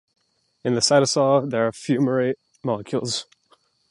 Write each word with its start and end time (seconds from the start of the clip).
In 0.63 0.73
the 0.73 0.79
cytosol 0.79 1.47
there 1.51 1.67
are 1.67 1.71
fumarate 1.71 2.33
molecules. 2.63 3.27